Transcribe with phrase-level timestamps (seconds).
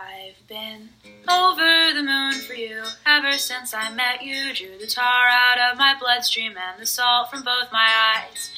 [0.00, 0.88] I've been
[1.28, 4.54] over the moon for you ever since I met you.
[4.54, 8.50] Drew the tar out of my bloodstream and the salt from both my eyes.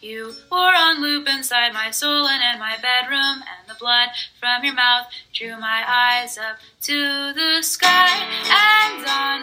[0.00, 4.64] You were on loop inside my soul and in my bedroom, and the blood from
[4.64, 8.22] your mouth drew my eyes up to the sky.
[8.48, 9.35] And on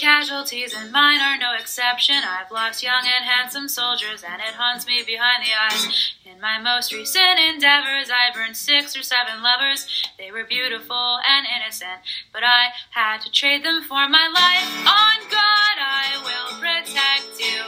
[0.00, 2.16] casualties, and mine are no exception.
[2.24, 6.16] I've lost young and handsome soldiers, and it haunts me behind the eyes.
[6.24, 9.84] In my most recent endeavors, I burned six or seven lovers.
[10.16, 12.00] They were beautiful and innocent,
[12.32, 14.68] but I had to trade them for my life.
[14.88, 17.60] On God, I will protect you.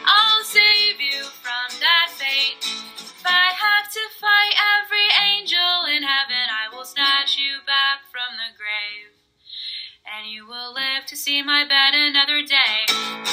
[0.00, 2.64] I'll save you from that fate.
[2.64, 8.36] If I have to fight every angel in heaven, I will snatch you back from
[8.36, 8.73] the grave
[10.24, 13.23] and you will live to see my bed another day.